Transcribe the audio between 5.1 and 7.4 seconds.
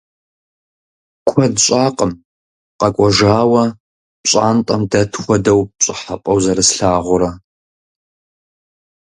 хуэдэу пщӀыхьэпӀэу зэрилъагъурэ.